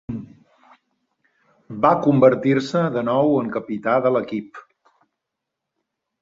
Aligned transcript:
Va 1.83 1.91
convertir-se 2.05 2.81
de 2.97 3.05
nou 3.11 3.29
en 3.43 3.53
capità 3.59 3.95
de 4.07 4.13
l'equip. 4.17 4.63